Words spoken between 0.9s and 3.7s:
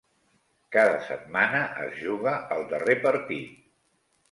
setmana es juga el 'darrer partit'.